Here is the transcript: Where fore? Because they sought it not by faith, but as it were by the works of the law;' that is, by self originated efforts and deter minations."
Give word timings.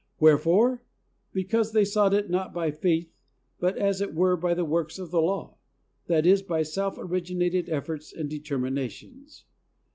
Where 0.17 0.39
fore? 0.39 0.83
Because 1.31 1.73
they 1.73 1.85
sought 1.85 2.11
it 2.15 2.27
not 2.27 2.55
by 2.55 2.71
faith, 2.71 3.13
but 3.59 3.77
as 3.77 4.01
it 4.01 4.15
were 4.15 4.35
by 4.35 4.55
the 4.55 4.65
works 4.65 4.97
of 4.97 5.11
the 5.11 5.21
law;' 5.21 5.57
that 6.07 6.25
is, 6.25 6.41
by 6.41 6.63
self 6.63 6.95
originated 6.97 7.69
efforts 7.69 8.11
and 8.11 8.27
deter 8.27 8.57
minations." 8.57 9.43